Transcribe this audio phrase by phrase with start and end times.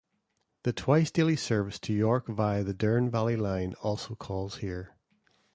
[0.63, 4.95] The twice-daily service to York via the Dearne Valley Line also calls here.